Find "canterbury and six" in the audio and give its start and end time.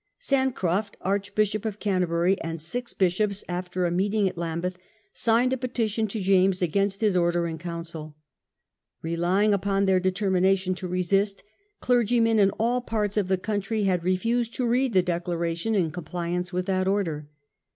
1.79-2.91